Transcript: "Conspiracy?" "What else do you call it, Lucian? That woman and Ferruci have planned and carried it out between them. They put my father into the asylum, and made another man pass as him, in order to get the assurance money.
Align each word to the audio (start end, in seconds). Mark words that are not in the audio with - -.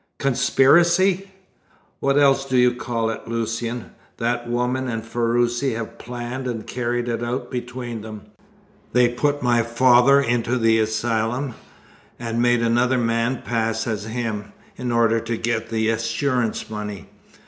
"Conspiracy?" 0.17 1.29
"What 1.99 2.17
else 2.17 2.45
do 2.45 2.57
you 2.57 2.73
call 2.73 3.11
it, 3.11 3.27
Lucian? 3.27 3.91
That 4.17 4.49
woman 4.49 4.87
and 4.87 5.05
Ferruci 5.05 5.73
have 5.75 5.99
planned 5.99 6.47
and 6.47 6.65
carried 6.65 7.07
it 7.07 7.21
out 7.23 7.51
between 7.51 8.01
them. 8.01 8.23
They 8.93 9.09
put 9.09 9.43
my 9.43 9.61
father 9.61 10.19
into 10.19 10.57
the 10.57 10.79
asylum, 10.79 11.53
and 12.17 12.41
made 12.41 12.63
another 12.63 12.97
man 12.97 13.43
pass 13.45 13.85
as 13.85 14.05
him, 14.05 14.53
in 14.75 14.91
order 14.91 15.19
to 15.19 15.37
get 15.37 15.69
the 15.69 15.89
assurance 15.89 16.67
money. 16.67 17.07